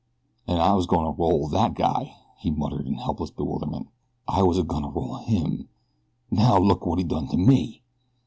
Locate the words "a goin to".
4.57-4.89